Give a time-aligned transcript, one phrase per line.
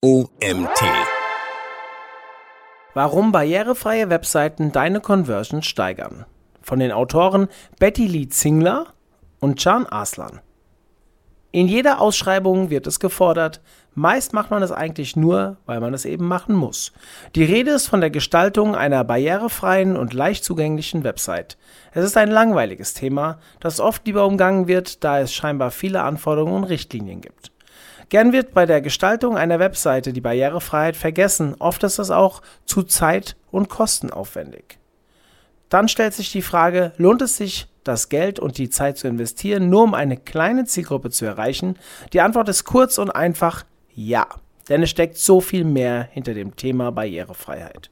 [0.00, 0.80] OMT.
[2.94, 6.24] Warum barrierefreie Webseiten deine Conversion steigern.
[6.62, 7.48] Von den Autoren
[7.80, 8.94] Betty Lee Zingler
[9.40, 10.38] und Can Aslan.
[11.50, 13.60] In jeder Ausschreibung wird es gefordert,
[13.96, 16.92] meist macht man es eigentlich nur, weil man es eben machen muss.
[17.34, 21.58] Die Rede ist von der Gestaltung einer barrierefreien und leicht zugänglichen Website.
[21.92, 26.54] Es ist ein langweiliges Thema, das oft lieber umgangen wird, da es scheinbar viele Anforderungen
[26.54, 27.50] und Richtlinien gibt.
[28.08, 32.82] Gern wird bei der Gestaltung einer Webseite die Barrierefreiheit vergessen, oft ist es auch zu
[32.82, 34.78] zeit- und kostenaufwendig.
[35.68, 39.68] Dann stellt sich die Frage, lohnt es sich, das Geld und die Zeit zu investieren,
[39.70, 41.78] nur um eine kleine Zielgruppe zu erreichen?
[42.12, 43.64] Die Antwort ist kurz und einfach
[43.94, 44.26] ja,
[44.68, 47.90] denn es steckt so viel mehr hinter dem Thema Barrierefreiheit.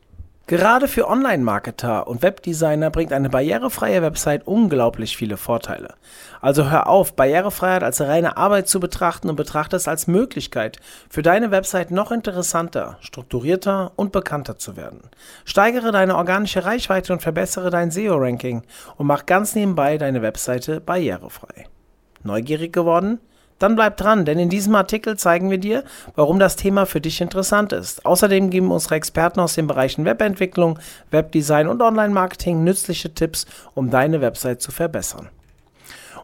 [0.49, 5.95] Gerade für Online-Marketer und Webdesigner bringt eine barrierefreie Website unglaublich viele Vorteile.
[6.41, 10.79] Also hör auf, Barrierefreiheit als reine Arbeit zu betrachten und betrachte es als Möglichkeit,
[11.11, 15.01] für deine Website noch interessanter, strukturierter und bekannter zu werden.
[15.45, 18.63] Steigere deine organische Reichweite und verbessere dein SEO-Ranking
[18.99, 21.67] und mach ganz nebenbei deine Webseite barrierefrei.
[22.23, 23.19] Neugierig geworden?
[23.59, 27.21] Dann bleib dran, denn in diesem Artikel zeigen wir dir, warum das Thema für dich
[27.21, 28.05] interessant ist.
[28.05, 30.79] Außerdem geben unsere Experten aus den Bereichen Webentwicklung,
[31.11, 35.31] Webdesign und Online-Marketing nützliche Tipps, um deine Website zu verbessern.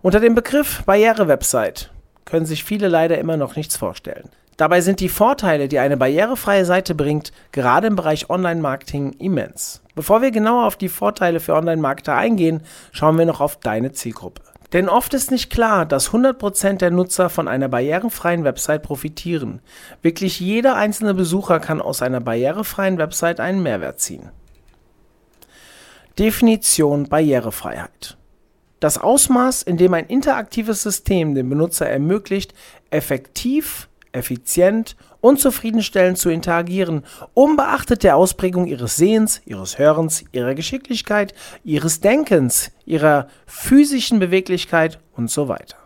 [0.03, 1.91] Unter dem Begriff Barriere-Website
[2.25, 4.29] können sich viele leider immer noch nichts vorstellen.
[4.59, 9.81] Dabei sind die Vorteile, die eine barrierefreie Seite bringt, gerade im Bereich Online-Marketing immens.
[9.95, 14.43] Bevor wir genauer auf die Vorteile für Online-Marketer eingehen, schauen wir noch auf deine Zielgruppe.
[14.73, 19.61] Denn oft ist nicht klar, dass 100% der Nutzer von einer barrierefreien Website profitieren.
[20.01, 24.31] Wirklich jeder einzelne Besucher kann aus einer barrierefreien Website einen Mehrwert ziehen.
[26.19, 28.17] Definition Barrierefreiheit.
[28.81, 32.53] Das Ausmaß, in dem ein interaktives System dem Benutzer ermöglicht,
[32.91, 41.35] effektiv, effizient und zufriedenstellend zu interagieren, unbeachtet der Ausprägung ihres Sehens, ihres Hörens, ihrer Geschicklichkeit,
[41.65, 45.77] ihres Denkens, ihrer physischen Beweglichkeit und so weiter.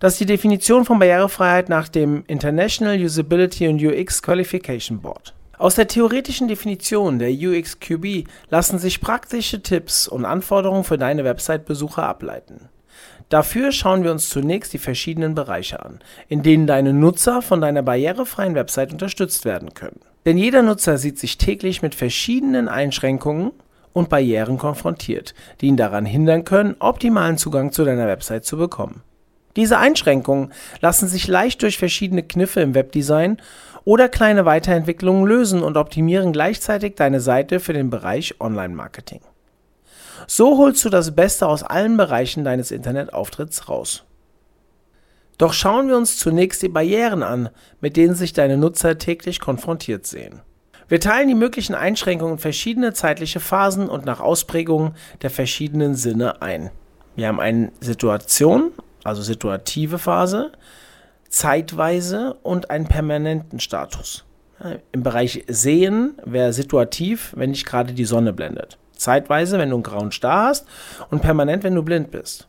[0.00, 5.32] Das ist die Definition von Barrierefreiheit nach dem International Usability and UX Qualification Board.
[5.58, 12.02] Aus der theoretischen Definition der UXQB lassen sich praktische Tipps und Anforderungen für deine Website-Besucher
[12.02, 12.68] ableiten.
[13.32, 17.82] Dafür schauen wir uns zunächst die verschiedenen Bereiche an, in denen deine Nutzer von deiner
[17.82, 20.00] barrierefreien Website unterstützt werden können.
[20.26, 23.52] Denn jeder Nutzer sieht sich täglich mit verschiedenen Einschränkungen
[23.94, 25.32] und Barrieren konfrontiert,
[25.62, 29.02] die ihn daran hindern können, optimalen Zugang zu deiner Website zu bekommen.
[29.56, 33.40] Diese Einschränkungen lassen sich leicht durch verschiedene Kniffe im Webdesign
[33.84, 39.22] oder kleine Weiterentwicklungen lösen und optimieren gleichzeitig deine Seite für den Bereich Online-Marketing.
[40.26, 44.04] So holst du das Beste aus allen Bereichen deines Internetauftritts raus.
[45.38, 47.48] Doch schauen wir uns zunächst die Barrieren an,
[47.80, 50.40] mit denen sich deine Nutzer täglich konfrontiert sehen.
[50.88, 56.42] Wir teilen die möglichen Einschränkungen in verschiedene zeitliche Phasen und nach Ausprägungen der verschiedenen Sinne
[56.42, 56.70] ein.
[57.16, 58.72] Wir haben eine Situation,
[59.02, 60.52] also situative Phase,
[61.28, 64.24] zeitweise und einen permanenten Status.
[64.92, 68.78] Im Bereich Sehen wäre situativ, wenn dich gerade die Sonne blendet.
[69.02, 70.66] Zeitweise, wenn du einen grauen Star hast
[71.10, 72.48] und permanent, wenn du blind bist.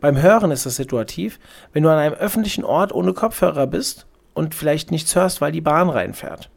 [0.00, 1.38] Beim Hören ist es situativ,
[1.72, 5.60] wenn du an einem öffentlichen Ort ohne Kopfhörer bist und vielleicht nichts hörst, weil die
[5.60, 6.50] Bahn reinfährt.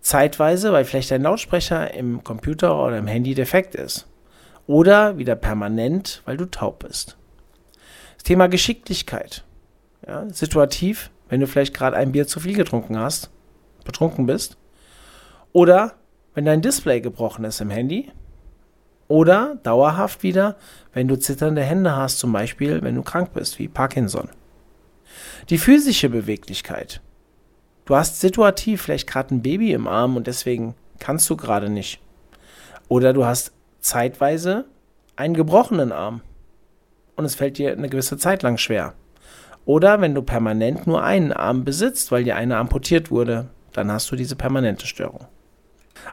[0.00, 4.06] Zeitweise, weil vielleicht dein Lautsprecher im Computer oder im Handy defekt ist.
[4.66, 7.16] Oder wieder permanent, weil du taub bist.
[8.16, 9.44] Das Thema Geschicklichkeit.
[10.06, 13.30] Ja, situativ, wenn du vielleicht gerade ein Bier zu viel getrunken hast,
[13.84, 14.56] betrunken bist.
[15.52, 15.94] Oder
[16.38, 18.12] wenn dein Display gebrochen ist im Handy.
[19.08, 20.54] Oder dauerhaft wieder,
[20.92, 24.28] wenn du zitternde Hände hast, zum Beispiel, wenn du krank bist, wie Parkinson.
[25.50, 27.00] Die physische Beweglichkeit.
[27.86, 32.00] Du hast situativ vielleicht gerade ein Baby im Arm und deswegen kannst du gerade nicht.
[32.86, 33.50] Oder du hast
[33.80, 34.64] zeitweise
[35.16, 36.20] einen gebrochenen Arm
[37.16, 38.94] und es fällt dir eine gewisse Zeit lang schwer.
[39.64, 44.08] Oder wenn du permanent nur einen Arm besitzt, weil dir einer amputiert wurde, dann hast
[44.12, 45.26] du diese permanente Störung.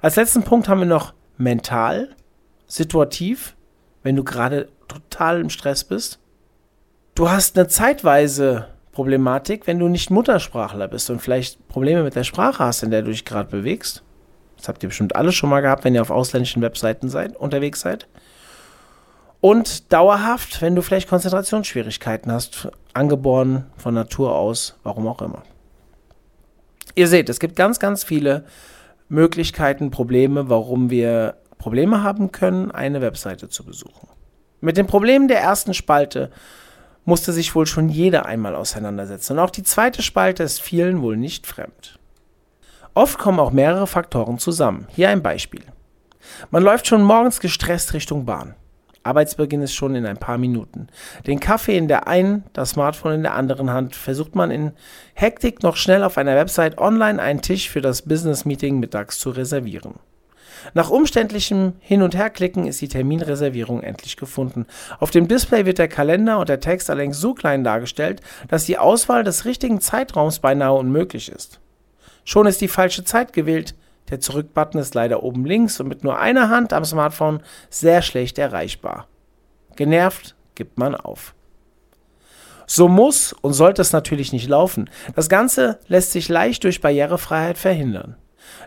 [0.01, 2.09] Als letzten Punkt haben wir noch mental,
[2.67, 3.55] situativ,
[4.03, 6.19] wenn du gerade total im Stress bist.
[7.15, 12.23] Du hast eine zeitweise Problematik, wenn du nicht Muttersprachler bist und vielleicht Probleme mit der
[12.23, 14.03] Sprache hast, in der du dich gerade bewegst.
[14.57, 17.81] Das habt ihr bestimmt alle schon mal gehabt, wenn ihr auf ausländischen Webseiten seid, unterwegs
[17.81, 18.07] seid.
[19.41, 25.43] Und dauerhaft, wenn du vielleicht Konzentrationsschwierigkeiten hast, angeboren von Natur aus, warum auch immer.
[26.95, 28.45] Ihr seht, es gibt ganz, ganz viele
[29.07, 34.07] Möglichkeiten, Probleme, warum wir Probleme haben können, eine Webseite zu besuchen.
[34.61, 36.31] Mit dem Problem der ersten Spalte
[37.05, 41.17] musste sich wohl schon jeder einmal auseinandersetzen und auch die zweite Spalte ist vielen wohl
[41.17, 41.99] nicht fremd.
[42.93, 44.87] Oft kommen auch mehrere Faktoren zusammen.
[44.89, 45.63] Hier ein Beispiel.
[46.49, 48.55] Man läuft schon morgens gestresst Richtung Bahn.
[49.05, 50.87] Arbeitsbeginn ist schon in ein paar Minuten.
[51.27, 54.71] Den Kaffee in der einen, das Smartphone in der anderen Hand versucht man in
[55.13, 59.29] Hektik noch schnell auf einer Website online einen Tisch für das Business Meeting mittags zu
[59.29, 59.95] reservieren.
[60.73, 64.65] Nach umständlichem Hin- und Herklicken ist die Terminreservierung endlich gefunden.
[64.99, 68.79] Auf dem Display wird der Kalender und der Text allerdings so klein dargestellt, dass die
[68.79, 71.59] Auswahl des richtigen Zeitraums beinahe unmöglich ist.
[72.23, 73.75] Schon ist die falsche Zeit gewählt.
[74.09, 78.37] Der Zurück-Button ist leider oben links und mit nur einer Hand am Smartphone sehr schlecht
[78.37, 79.07] erreichbar.
[79.75, 81.33] Genervt gibt man auf.
[82.67, 84.89] So muss und sollte es natürlich nicht laufen.
[85.15, 88.15] Das Ganze lässt sich leicht durch Barrierefreiheit verhindern.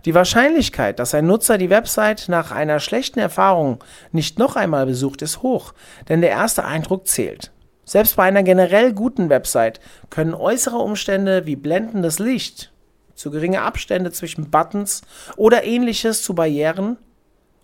[0.04, 3.82] Die Wahrscheinlichkeit, dass ein Nutzer die Website nach einer schlechten Erfahrung
[4.12, 5.72] nicht noch einmal besucht, ist hoch,
[6.08, 7.52] denn der erste Eindruck zählt.
[7.84, 9.80] Selbst bei einer generell guten Website
[10.10, 12.72] können äußere Umstände wie blendendes Licht,
[13.18, 15.02] zu geringe Abstände zwischen Buttons
[15.36, 16.96] oder ähnliches zu Barrieren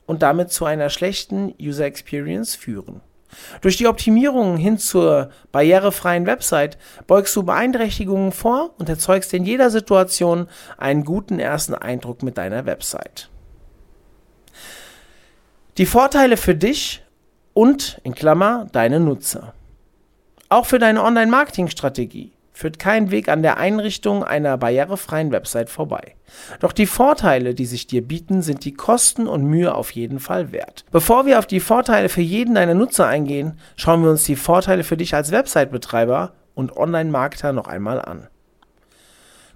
[0.04, 3.00] und damit zu einer schlechten User Experience führen.
[3.62, 9.70] Durch die Optimierung hin zur barrierefreien Website beugst du Beeinträchtigungen vor und erzeugst in jeder
[9.70, 13.30] Situation einen guten ersten Eindruck mit deiner Website.
[15.78, 17.02] Die Vorteile für dich
[17.54, 19.54] und in Klammer deine Nutzer.
[20.48, 26.14] Auch für deine Online-Marketing-Strategie führt kein Weg an der Einrichtung einer barrierefreien Website vorbei.
[26.60, 30.52] Doch die Vorteile, die sich dir bieten, sind die Kosten und Mühe auf jeden Fall
[30.52, 30.84] wert.
[30.90, 34.84] Bevor wir auf die Vorteile für jeden deiner Nutzer eingehen, schauen wir uns die Vorteile
[34.84, 38.28] für dich als Website-Betreiber und Online-Marketer noch einmal an.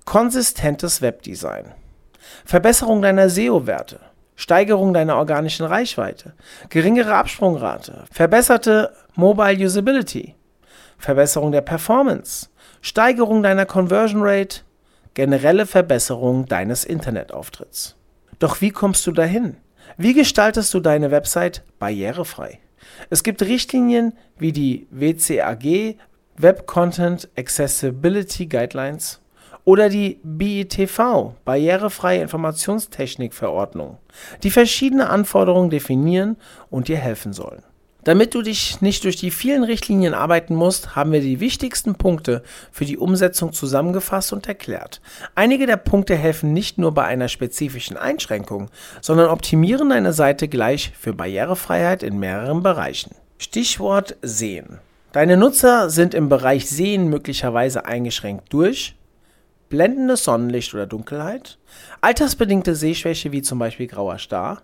[0.05, 1.73] Konsistentes Webdesign.
[2.45, 4.01] Verbesserung deiner SEO-Werte.
[4.35, 6.35] Steigerung deiner organischen Reichweite.
[6.69, 8.05] Geringere Absprungrate.
[8.11, 10.35] Verbesserte Mobile Usability.
[10.99, 12.49] Verbesserung der Performance
[12.81, 14.61] Steigerung deiner Conversion Rate,
[15.15, 17.97] generelle Verbesserung deines Internetauftritts.
[18.39, 19.57] Doch wie kommst du dahin?
[19.97, 22.61] Wie gestaltest du deine Website barrierefrei?
[23.11, 25.97] Es gibt Richtlinien wie die WCAG
[26.37, 29.21] Web Content Accessibility Guidelines
[29.65, 33.99] oder die BITV Barrierefreie Informationstechnik Verordnung,
[34.43, 36.37] die verschiedene Anforderungen definieren
[36.71, 37.63] und dir helfen sollen.
[38.09, 42.43] Damit du dich nicht durch die vielen Richtlinien arbeiten musst, haben wir die wichtigsten Punkte
[42.73, 45.03] für die Umsetzung zusammengefasst und erklärt.
[45.35, 48.71] Einige der Punkte helfen nicht nur bei einer spezifischen Einschränkung,
[49.03, 53.15] sondern optimieren deine Seite gleich für Barrierefreiheit in mehreren Bereichen.
[53.37, 54.79] Stichwort Sehen.
[55.13, 58.95] Deine Nutzer sind im Bereich Sehen möglicherweise eingeschränkt durch
[59.69, 61.59] blendendes Sonnenlicht oder Dunkelheit,
[62.01, 64.63] altersbedingte Sehschwäche wie zum Beispiel grauer Star,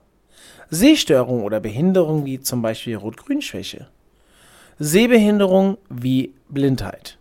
[0.75, 3.87] Sehstörung oder Behinderung wie zum Beispiel Rot-Grün-Schwäche.
[4.79, 7.17] Sehbehinderung wie Blindheit.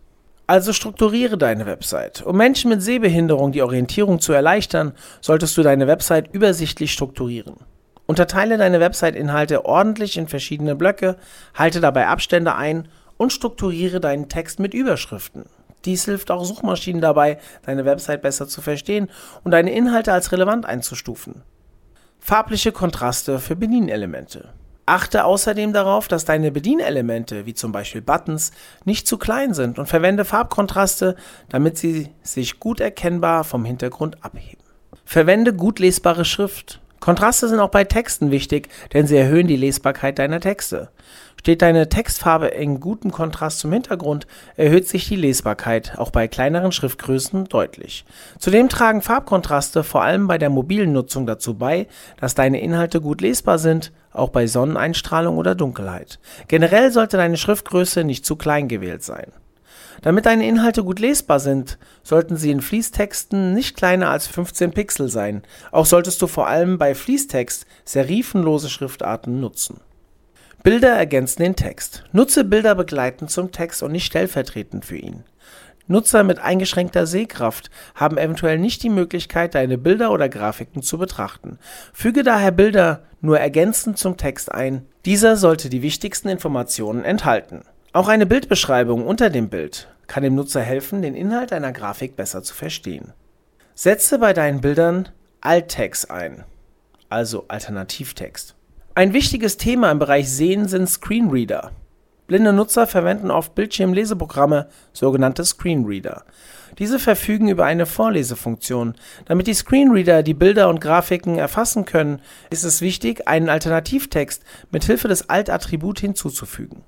[0.48, 2.22] Also strukturiere deine Website.
[2.26, 7.54] Um Menschen mit Sehbehinderung die Orientierung zu erleichtern, solltest du deine Website übersichtlich strukturieren.
[8.06, 11.16] Unterteile deine Website-Inhalte ordentlich in verschiedene Blöcke,
[11.54, 15.44] halte dabei Abstände ein und strukturiere deinen Text mit Überschriften.
[15.84, 19.08] Dies hilft auch Suchmaschinen dabei, deine Website besser zu verstehen
[19.44, 21.42] und deine Inhalte als relevant einzustufen.
[22.26, 24.48] Farbliche Kontraste für Bedienelemente.
[24.86, 28.50] Achte außerdem darauf, dass deine Bedienelemente, wie zum Beispiel Buttons,
[28.86, 31.16] nicht zu klein sind und verwende Farbkontraste,
[31.50, 34.64] damit sie sich gut erkennbar vom Hintergrund abheben.
[35.04, 36.80] Verwende gut lesbare Schrift.
[36.98, 40.88] Kontraste sind auch bei Texten wichtig, denn sie erhöhen die Lesbarkeit deiner Texte.
[41.44, 46.72] Steht deine Textfarbe in gutem Kontrast zum Hintergrund, erhöht sich die Lesbarkeit auch bei kleineren
[46.72, 48.06] Schriftgrößen deutlich.
[48.38, 51.86] Zudem tragen Farbkontraste vor allem bei der mobilen Nutzung dazu bei,
[52.18, 56.18] dass deine Inhalte gut lesbar sind, auch bei Sonneneinstrahlung oder Dunkelheit.
[56.48, 59.30] Generell sollte deine Schriftgröße nicht zu klein gewählt sein.
[60.00, 65.10] Damit deine Inhalte gut lesbar sind, sollten sie in Fließtexten nicht kleiner als 15 Pixel
[65.10, 65.42] sein.
[65.72, 69.80] Auch solltest du vor allem bei Fließtext serifenlose Schriftarten nutzen.
[70.64, 72.04] Bilder ergänzen den Text.
[72.12, 75.22] Nutze Bilder begleitend zum Text und nicht stellvertretend für ihn.
[75.88, 81.58] Nutzer mit eingeschränkter Sehkraft haben eventuell nicht die Möglichkeit, deine Bilder oder Grafiken zu betrachten.
[81.92, 84.86] Füge daher Bilder nur ergänzend zum Text ein.
[85.04, 87.60] Dieser sollte die wichtigsten Informationen enthalten.
[87.92, 92.42] Auch eine Bildbeschreibung unter dem Bild kann dem Nutzer helfen, den Inhalt einer Grafik besser
[92.42, 93.12] zu verstehen.
[93.74, 95.10] Setze bei deinen Bildern
[95.42, 96.44] Alttext ein,
[97.10, 98.53] also Alternativtext.
[98.96, 101.72] Ein wichtiges Thema im Bereich Sehen sind Screenreader.
[102.28, 106.22] Blinde Nutzer verwenden oft Bildschirmleseprogramme, sogenannte Screenreader.
[106.78, 108.94] Diese verfügen über eine Vorlesefunktion.
[109.24, 112.20] Damit die Screenreader die Bilder und Grafiken erfassen können,
[112.50, 116.84] ist es wichtig, einen Alternativtext mit Hilfe des Alt-Attribut hinzuzufügen.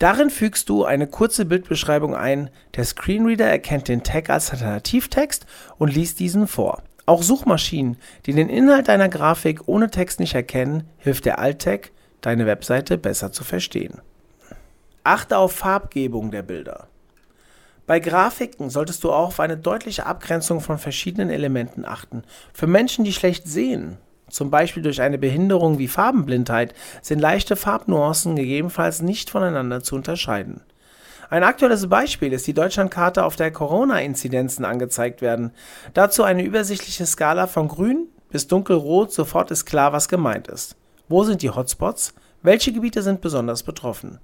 [0.00, 2.50] Darin fügst du eine kurze Bildbeschreibung ein.
[2.74, 5.46] Der Screenreader erkennt den Tag als Alternativtext
[5.78, 6.82] und liest diesen vor.
[7.06, 7.96] Auch Suchmaschinen,
[8.26, 13.30] die den Inhalt deiner Grafik ohne Text nicht erkennen, hilft der Alt-Tag, deine Webseite besser
[13.30, 14.00] zu verstehen.
[15.04, 16.88] Achte auf Farbgebung der Bilder.
[17.86, 22.24] Bei Grafiken solltest du auch auf eine deutliche Abgrenzung von verschiedenen Elementen achten.
[22.52, 23.98] Für Menschen, die schlecht sehen,
[24.28, 30.62] zum Beispiel durch eine Behinderung wie Farbenblindheit, sind leichte Farbnuancen gegebenenfalls nicht voneinander zu unterscheiden.
[31.28, 35.52] Ein aktuelles Beispiel ist die Deutschlandkarte, auf der Corona-Inzidenzen angezeigt werden.
[35.92, 40.76] Dazu eine übersichtliche Skala von grün bis dunkelrot, sofort ist klar, was gemeint ist.
[41.08, 42.14] Wo sind die Hotspots?
[42.42, 44.18] Welche Gebiete sind besonders betroffen?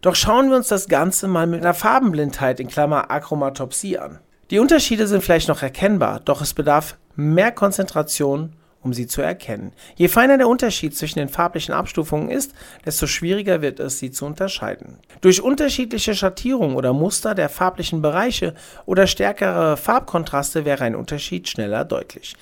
[0.00, 4.18] Doch schauen wir uns das Ganze mal mit einer Farbenblindheit in Klammer Achromatopsie an.
[4.50, 9.72] Die Unterschiede sind vielleicht noch erkennbar, doch es bedarf mehr Konzentration um sie zu erkennen.
[9.96, 12.52] Je feiner der Unterschied zwischen den farblichen Abstufungen ist,
[12.84, 14.98] desto schwieriger wird es, sie zu unterscheiden.
[15.20, 18.54] Durch unterschiedliche Schattierungen oder Muster der farblichen Bereiche
[18.86, 22.34] oder stärkere Farbkontraste wäre ein Unterschied schneller deutlich.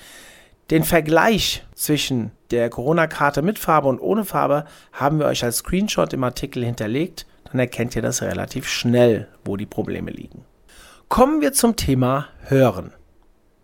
[0.69, 6.13] Den Vergleich zwischen der Corona-Karte mit Farbe und ohne Farbe haben wir euch als Screenshot
[6.13, 10.45] im Artikel hinterlegt, dann erkennt ihr das relativ schnell, wo die Probleme liegen.
[11.07, 12.93] Kommen wir zum Thema Hören.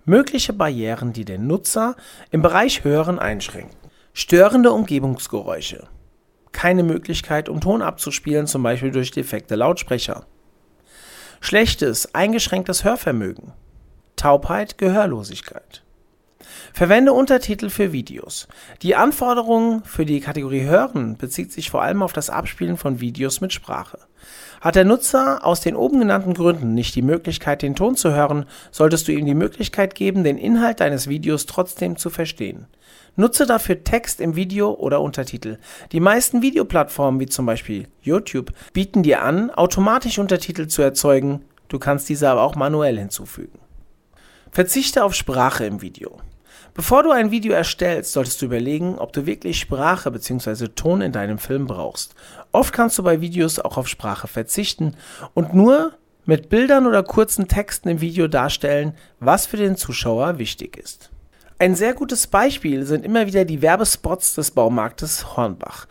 [0.05, 1.95] Mögliche Barrieren, die den Nutzer
[2.29, 3.75] im Bereich Hören einschränken.
[4.13, 5.87] Störende Umgebungsgeräusche.
[6.51, 10.25] Keine Möglichkeit, um Ton abzuspielen, zum Beispiel durch defekte Lautsprecher.
[11.41, 13.53] Schlechtes, eingeschränktes Hörvermögen.
[14.15, 15.84] Taubheit, Gehörlosigkeit.
[16.73, 18.47] Verwende Untertitel für Videos.
[18.81, 23.41] Die Anforderung für die Kategorie Hören bezieht sich vor allem auf das Abspielen von Videos
[23.41, 23.99] mit Sprache.
[24.61, 28.45] Hat der Nutzer aus den oben genannten Gründen nicht die Möglichkeit, den Ton zu hören,
[28.71, 32.67] solltest du ihm die Möglichkeit geben, den Inhalt deines Videos trotzdem zu verstehen.
[33.15, 35.57] Nutze dafür Text im Video oder Untertitel.
[35.91, 41.41] Die meisten Videoplattformen, wie zum Beispiel YouTube, bieten dir an, automatisch Untertitel zu erzeugen.
[41.67, 43.59] Du kannst diese aber auch manuell hinzufügen.
[44.51, 46.17] Verzichte auf Sprache im Video.
[46.75, 50.67] Bevor du ein Video erstellst, solltest du überlegen, ob du wirklich Sprache bzw.
[50.67, 52.15] Ton in deinem Film brauchst.
[52.51, 54.97] Oft kannst du bei Videos auch auf Sprache verzichten
[55.33, 55.93] und nur
[56.25, 61.11] mit Bildern oder kurzen Texten im Video darstellen, was für den Zuschauer wichtig ist.
[61.59, 65.87] Ein sehr gutes Beispiel sind immer wieder die Werbespots des Baumarktes Hornbach.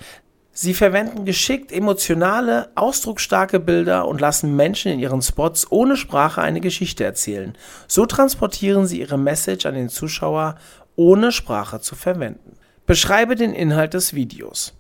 [0.57, 6.61] Sie verwenden geschickt emotionale, ausdrucksstarke Bilder und lassen Menschen in ihren Spots ohne Sprache eine
[6.61, 7.55] Geschichte erzählen.
[7.89, 10.55] So transportieren sie ihre Message an den Zuschauer,
[10.97, 12.57] ohne Sprache zu verwenden.
[12.87, 14.75] Beschreibe den Inhalt des Videos.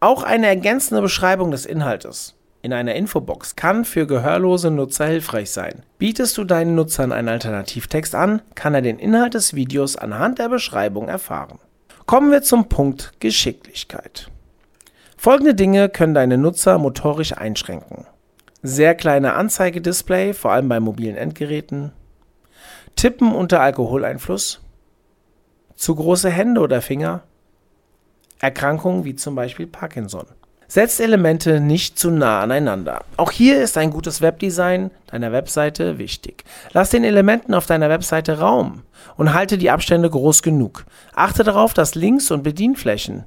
[0.00, 5.82] Auch eine ergänzende Beschreibung des Inhaltes in einer Infobox kann für gehörlose Nutzer hilfreich sein.
[5.98, 10.48] Bietest du deinen Nutzern einen Alternativtext an, kann er den Inhalt des Videos anhand der
[10.48, 11.58] Beschreibung erfahren.
[12.06, 14.30] Kommen wir zum Punkt Geschicklichkeit.
[15.24, 18.04] Folgende Dinge können deine Nutzer motorisch einschränken.
[18.62, 21.92] Sehr kleine Anzeigedisplay, vor allem bei mobilen Endgeräten.
[22.94, 24.60] Tippen unter Alkoholeinfluss.
[25.76, 27.22] Zu große Hände oder Finger.
[28.38, 30.26] Erkrankungen wie zum Beispiel Parkinson.
[30.68, 33.02] Setzt Elemente nicht zu nah aneinander.
[33.16, 36.44] Auch hier ist ein gutes Webdesign deiner Webseite wichtig.
[36.74, 38.82] Lass den Elementen auf deiner Webseite Raum
[39.16, 40.84] und halte die Abstände groß genug.
[41.14, 43.24] Achte darauf, dass Links und Bedienflächen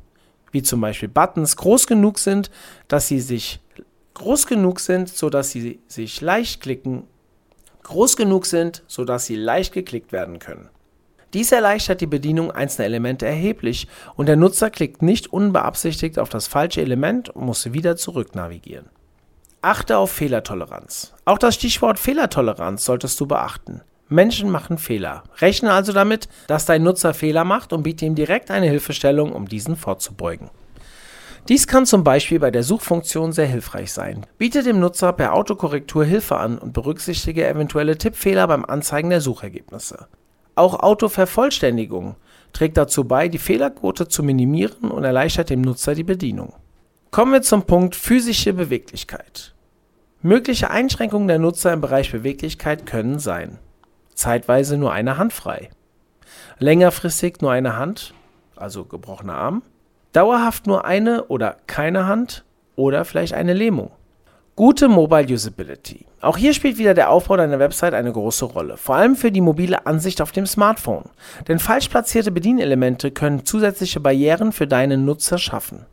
[0.52, 2.50] wie zum Beispiel Buttons, groß genug sind,
[2.88, 3.60] dass sie sich
[4.14, 7.04] groß genug sind, sodass sie sich leicht klicken,
[7.84, 10.70] groß genug sind, sodass sie leicht geklickt werden können.
[11.34, 16.48] Dies erleichtert die Bedienung einzelner Elemente erheblich und der Nutzer klickt nicht unbeabsichtigt auf das
[16.48, 18.90] falsche Element und muss wieder zurück navigieren.
[19.62, 21.14] Achte auf Fehlertoleranz.
[21.26, 23.82] Auch das Stichwort Fehlertoleranz solltest du beachten.
[24.10, 25.24] Menschen machen Fehler.
[25.40, 29.48] Rechne also damit, dass dein Nutzer Fehler macht und biete ihm direkt eine Hilfestellung, um
[29.48, 30.50] diesen vorzubeugen.
[31.50, 34.26] Dies kann zum Beispiel bei der Suchfunktion sehr hilfreich sein.
[34.38, 40.08] Biete dem Nutzer per Autokorrektur Hilfe an und berücksichtige eventuelle Tippfehler beim Anzeigen der Suchergebnisse.
[40.56, 42.16] Auch Autovervollständigung
[42.54, 46.54] trägt dazu bei, die Fehlerquote zu minimieren und erleichtert dem Nutzer die Bedienung.
[47.12, 49.54] Kommen wir zum Punkt physische Beweglichkeit.
[50.22, 53.60] Mögliche Einschränkungen der Nutzer im Bereich Beweglichkeit können sein
[54.18, 55.70] zeitweise nur eine Hand frei.
[56.60, 58.14] Längerfristig nur eine Hand,
[58.56, 59.62] also gebrochener Arm.
[60.12, 62.44] Dauerhaft nur eine oder keine Hand
[62.76, 63.92] oder vielleicht eine Lähmung.
[64.56, 66.08] Gute Mobile Usability.
[66.20, 69.42] Auch hier spielt wieder der Aufbau deiner Website eine große Rolle, vor allem für die
[69.42, 71.04] mobile Ansicht auf dem Smartphone.
[71.48, 75.86] Denn falsch platzierte Bedienelemente können zusätzliche Barrieren für deinen Nutzer schaffen.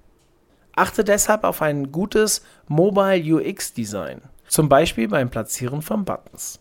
[0.75, 6.59] Achte deshalb auf ein gutes Mobile UX Design, zum Beispiel beim Platzieren von Buttons.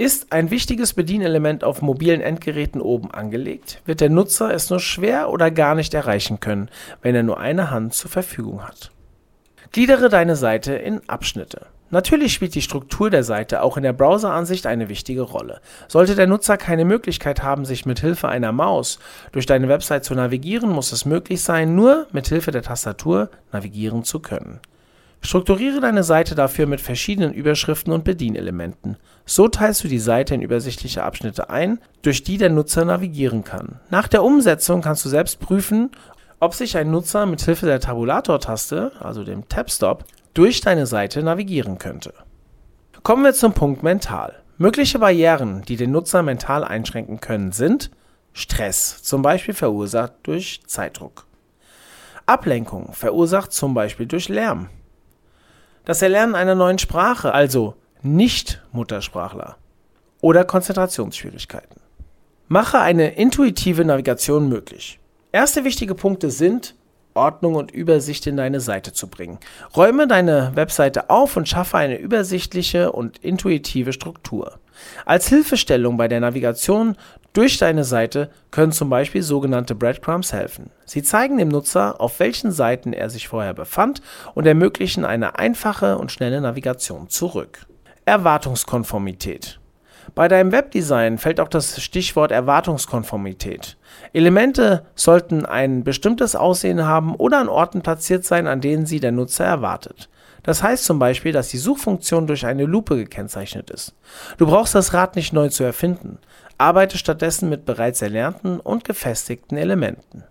[0.00, 5.28] Ist ein wichtiges Bedienelement auf mobilen Endgeräten oben angelegt, wird der Nutzer es nur schwer
[5.28, 6.70] oder gar nicht erreichen können,
[7.02, 8.92] wenn er nur eine Hand zur Verfügung hat.
[9.72, 11.66] Gliedere deine Seite in Abschnitte.
[11.90, 15.60] Natürlich spielt die Struktur der Seite auch in der Browseransicht eine wichtige Rolle.
[15.86, 19.00] Sollte der Nutzer keine Möglichkeit haben, sich mit Hilfe einer Maus
[19.32, 24.02] durch deine Website zu navigieren, muss es möglich sein, nur mit Hilfe der Tastatur navigieren
[24.04, 24.60] zu können.
[25.22, 28.96] Strukturiere deine Seite dafür mit verschiedenen Überschriften und Bedienelementen.
[29.26, 33.80] So teilst du die Seite in übersichtliche Abschnitte ein, durch die der Nutzer navigieren kann.
[33.90, 35.90] Nach der Umsetzung kannst du selbst prüfen,
[36.40, 41.76] ob sich ein Nutzer mit Hilfe der Tabulator-Taste, also dem Tab-Stop, durch deine Seite navigieren
[41.76, 42.14] könnte.
[43.02, 44.40] Kommen wir zum Punkt Mental.
[44.56, 47.90] Mögliche Barrieren, die den Nutzer mental einschränken können, sind
[48.32, 51.26] Stress, zum Beispiel verursacht durch Zeitdruck.
[52.26, 54.68] Ablenkung, verursacht zum Beispiel durch Lärm.
[55.84, 59.56] Das Erlernen einer neuen Sprache, also Nicht-Muttersprachler.
[60.20, 61.80] Oder Konzentrationsschwierigkeiten.
[62.48, 64.98] Mache eine intuitive Navigation möglich.
[65.32, 66.74] Erste wichtige Punkte sind
[67.14, 69.38] Ordnung und Übersicht in deine Seite zu bringen.
[69.76, 74.58] Räume deine Webseite auf und schaffe eine übersichtliche und intuitive Struktur.
[75.04, 76.96] Als Hilfestellung bei der Navigation
[77.32, 80.70] durch deine Seite können zum Beispiel sogenannte Breadcrumbs helfen.
[80.84, 84.02] Sie zeigen dem Nutzer, auf welchen Seiten er sich vorher befand
[84.34, 87.66] und ermöglichen eine einfache und schnelle Navigation zurück.
[88.04, 89.59] Erwartungskonformität
[90.14, 93.76] bei deinem Webdesign fällt auch das Stichwort Erwartungskonformität.
[94.12, 99.12] Elemente sollten ein bestimmtes Aussehen haben oder an Orten platziert sein, an denen sie der
[99.12, 100.08] Nutzer erwartet.
[100.42, 103.94] Das heißt zum Beispiel, dass die Suchfunktion durch eine Lupe gekennzeichnet ist.
[104.38, 106.18] Du brauchst das Rad nicht neu zu erfinden.
[106.56, 110.24] Arbeite stattdessen mit bereits erlernten und gefestigten Elementen.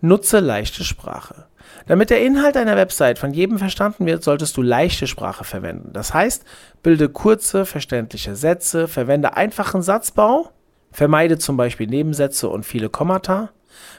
[0.00, 1.46] Nutze leichte Sprache.
[1.86, 5.92] Damit der Inhalt deiner Website von jedem verstanden wird, solltest du leichte Sprache verwenden.
[5.92, 6.44] Das heißt,
[6.82, 10.50] bilde kurze, verständliche Sätze, verwende einfachen Satzbau,
[10.92, 13.50] vermeide zum Beispiel Nebensätze und viele Kommata,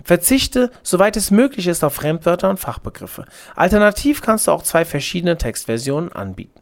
[0.04, 3.25] verzichte, soweit es möglich ist, auf Fremdwörter und Fachbegriffe.
[3.56, 6.62] Alternativ kannst du auch zwei verschiedene Textversionen anbieten.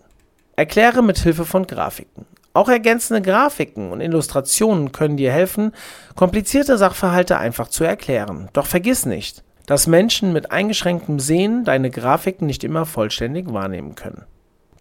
[0.56, 2.26] Erkläre mit Hilfe von Grafiken.
[2.54, 5.72] Auch ergänzende Grafiken und Illustrationen können dir helfen,
[6.16, 8.50] komplizierte Sachverhalte einfach zu erklären.
[8.54, 14.24] Doch vergiss nicht, dass Menschen mit eingeschränktem Sehen deine Grafiken nicht immer vollständig wahrnehmen können.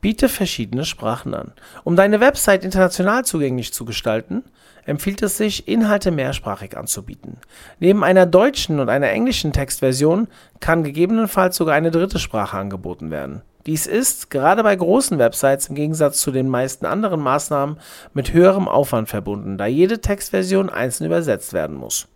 [0.00, 1.52] Biete verschiedene Sprachen an.
[1.84, 4.44] Um deine Website international zugänglich zu gestalten,
[4.86, 7.36] empfiehlt es sich, Inhalte mehrsprachig anzubieten.
[7.80, 10.26] Neben einer deutschen und einer englischen Textversion
[10.58, 13.42] kann gegebenenfalls sogar eine dritte Sprache angeboten werden.
[13.66, 17.76] Dies ist, gerade bei großen Websites im Gegensatz zu den meisten anderen Maßnahmen,
[18.14, 22.08] mit höherem Aufwand verbunden, da jede Textversion einzeln übersetzt werden muss.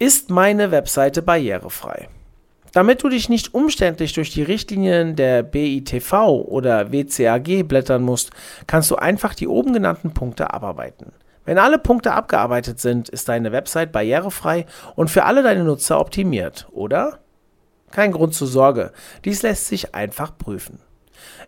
[0.00, 2.08] Ist meine Webseite barrierefrei?
[2.72, 6.12] Damit du dich nicht umständlich durch die Richtlinien der BITV
[6.46, 8.30] oder WCAG blättern musst,
[8.68, 11.12] kannst du einfach die oben genannten Punkte abarbeiten.
[11.44, 16.68] Wenn alle Punkte abgearbeitet sind, ist deine Website barrierefrei und für alle deine Nutzer optimiert,
[16.70, 17.18] oder?
[17.90, 18.92] Kein Grund zur Sorge,
[19.24, 20.78] dies lässt sich einfach prüfen.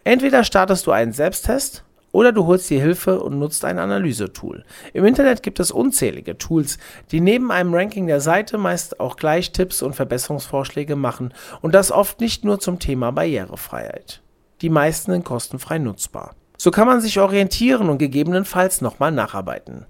[0.02, 4.64] Entweder startest du einen Selbsttest oder du holst dir Hilfe und nutzt ein Analysetool.
[4.92, 6.78] Im Internet gibt es unzählige Tools,
[7.10, 11.92] die neben einem Ranking der Seite meist auch gleich Tipps und Verbesserungsvorschläge machen und das
[11.92, 14.22] oft nicht nur zum Thema Barrierefreiheit.
[14.60, 16.34] Die meisten sind kostenfrei nutzbar.
[16.56, 19.86] So kann man sich orientieren und gegebenenfalls nochmal nacharbeiten.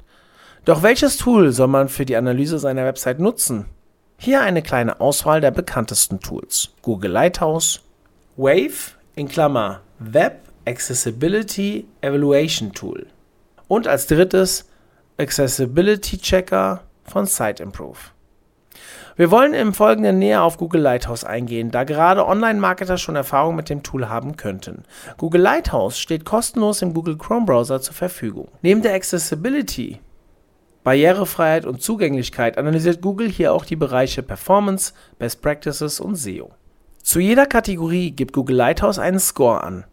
[0.65, 3.65] Doch welches Tool soll man für die Analyse seiner Website nutzen?
[4.19, 6.71] Hier eine kleine Auswahl der bekanntesten Tools.
[6.83, 7.81] Google Lighthouse,
[8.37, 13.07] Wave in Klammer Web Accessibility Evaluation Tool.
[13.67, 14.69] Und als drittes
[15.19, 17.99] Accessibility Checker von SiteImprove.
[19.17, 23.69] Wir wollen im Folgenden näher auf Google Lighthouse eingehen, da gerade Online-Marketer schon Erfahrung mit
[23.69, 24.85] dem Tool haben könnten.
[25.17, 28.49] Google Lighthouse steht kostenlos im Google Chrome Browser zur Verfügung.
[28.63, 30.01] Neben der Accessibility,
[30.85, 36.51] Barrierefreiheit und Zugänglichkeit analysiert Google hier auch die Bereiche Performance, Best Practices und SEO.
[37.03, 39.85] Zu jeder Kategorie gibt Google Lighthouse einen Score an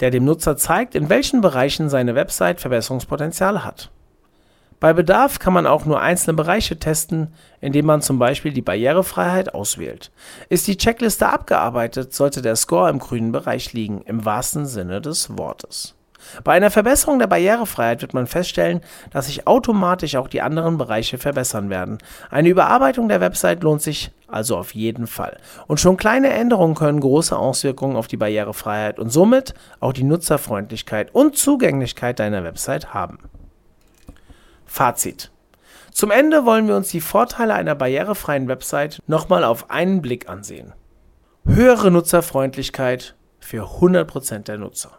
[0.00, 3.90] der dem Nutzer zeigt, in welchen Bereichen seine Website Verbesserungspotenzial hat.
[4.80, 9.54] Bei Bedarf kann man auch nur einzelne Bereiche testen, indem man zum Beispiel die Barrierefreiheit
[9.54, 10.10] auswählt.
[10.50, 15.38] Ist die Checkliste abgearbeitet, sollte der Score im grünen Bereich liegen, im wahrsten Sinne des
[15.38, 15.94] Wortes.
[16.42, 21.18] Bei einer Verbesserung der Barrierefreiheit wird man feststellen, dass sich automatisch auch die anderen Bereiche
[21.18, 21.98] verbessern werden.
[22.30, 25.38] Eine Überarbeitung der Website lohnt sich also auf jeden Fall.
[25.66, 31.14] Und schon kleine Änderungen können große Auswirkungen auf die Barrierefreiheit und somit auch die Nutzerfreundlichkeit
[31.14, 33.18] und Zugänglichkeit deiner Website haben.
[34.66, 35.30] Fazit.
[35.92, 40.72] Zum Ende wollen wir uns die Vorteile einer barrierefreien Website nochmal auf einen Blick ansehen.
[41.46, 44.98] Höhere Nutzerfreundlichkeit für 100% der Nutzer.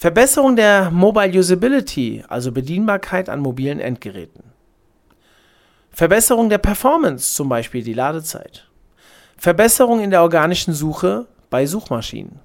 [0.00, 4.44] Verbesserung der Mobile Usability, also Bedienbarkeit an mobilen Endgeräten.
[5.90, 8.68] Verbesserung der Performance, zum Beispiel die Ladezeit.
[9.36, 12.38] Verbesserung in der organischen Suche bei Suchmaschinen.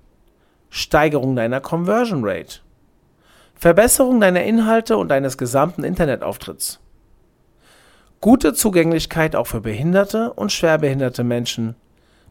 [0.71, 2.61] Steigerung deiner Conversion Rate.
[3.53, 6.79] Verbesserung deiner Inhalte und deines gesamten Internetauftritts.
[8.19, 11.75] Gute Zugänglichkeit auch für behinderte und schwerbehinderte Menschen.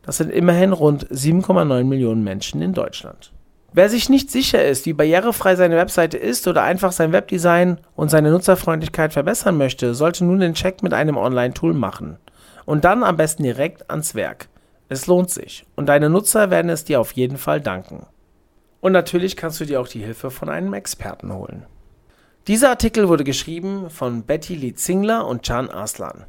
[0.03, 3.31] Das sind immerhin rund 7,9 Millionen Menschen in Deutschland.
[3.75, 8.11] Wer sich nicht sicher ist, wie barrierefrei seine Webseite ist oder einfach sein Webdesign und
[8.11, 12.19] seine Nutzerfreundlichkeit verbessern möchte, sollte nun den Check mit einem Online-Tool machen.
[12.67, 14.49] Und dann am besten direkt ans Werk.
[14.91, 18.07] Es lohnt sich und deine Nutzer werden es dir auf jeden Fall danken.
[18.83, 21.65] Und natürlich kannst du dir auch die Hilfe von einem Experten holen.
[22.49, 26.25] Dieser Artikel wurde geschrieben von Betty Lee Zingler und Can Aslan.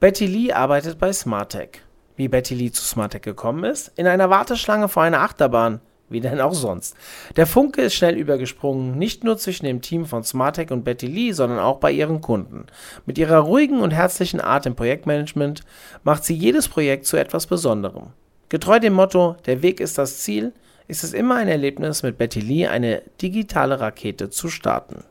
[0.00, 1.80] Betty Lee arbeitet bei Smartech.
[2.16, 3.92] Wie Betty Lee zu Smartech gekommen ist?
[3.96, 5.80] In einer Warteschlange vor einer Achterbahn.
[6.10, 6.96] Wie denn auch sonst.
[7.36, 11.32] Der Funke ist schnell übergesprungen, nicht nur zwischen dem Team von Smartech und Betty Lee,
[11.32, 12.66] sondern auch bei ihren Kunden.
[13.04, 15.62] Mit ihrer ruhigen und herzlichen Art im Projektmanagement
[16.04, 18.08] macht sie jedes Projekt zu etwas Besonderem.
[18.48, 20.52] Getreu dem Motto, der Weg ist das Ziel,
[20.86, 25.04] ist es immer ein Erlebnis, mit Betty Lee eine digitale Rakete zu starten.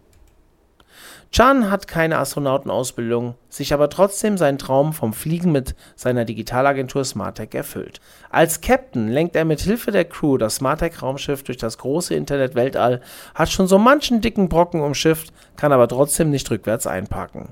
[1.31, 7.53] Chan hat keine Astronautenausbildung, sich aber trotzdem seinen Traum vom Fliegen mit seiner Digitalagentur Smartech
[7.53, 7.99] erfüllt.
[8.29, 13.01] Als Captain lenkt er mit Hilfe der Crew das Smartech-Raumschiff durch das große Internet-Weltall,
[13.35, 17.49] hat schon so manchen dicken Brocken umschifft, kann aber trotzdem nicht rückwärts einparken.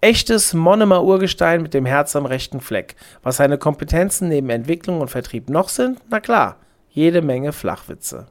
[0.00, 2.94] Echtes Monomer Urgestein mit dem Herz am rechten Fleck.
[3.22, 5.98] Was seine Kompetenzen neben Entwicklung und Vertrieb noch sind?
[6.10, 6.56] Na klar,
[6.90, 8.26] jede Menge Flachwitze.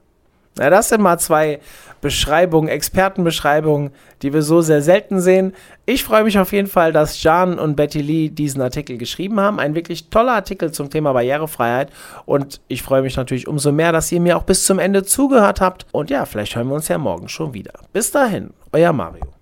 [0.58, 1.60] Na, das sind mal zwei
[2.02, 5.54] Beschreibungen, Expertenbeschreibungen, die wir so sehr selten sehen.
[5.86, 9.60] Ich freue mich auf jeden Fall, dass Jan und Betty Lee diesen Artikel geschrieben haben.
[9.60, 11.92] Ein wirklich toller Artikel zum Thema Barrierefreiheit.
[12.26, 15.62] Und ich freue mich natürlich umso mehr, dass ihr mir auch bis zum Ende zugehört
[15.62, 15.86] habt.
[15.92, 17.74] Und ja, vielleicht hören wir uns ja morgen schon wieder.
[17.94, 19.33] Bis dahin, euer Mario.